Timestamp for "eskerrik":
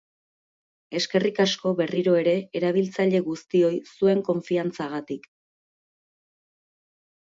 0.99-1.41